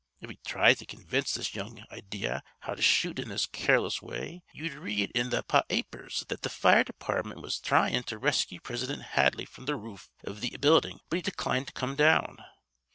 [0.19, 4.41] If he thried to convince this young idea how to shoot in this careless way
[4.51, 9.03] ye'd read in the pa apers that th' fire department was thryin' to rescue Prisidint
[9.11, 12.43] Hadley fr'm th' roof iv th' buildin' but he declined to come down.